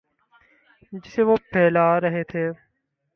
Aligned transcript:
جسے 0.93 1.21
وہ 1.23 1.35
پھیلا 1.51 1.87
رہے 1.99 2.23
تھے۔ 2.23 2.45